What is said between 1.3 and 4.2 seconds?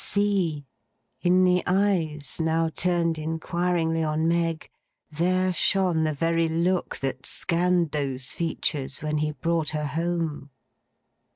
the eyes, now turned inquiringly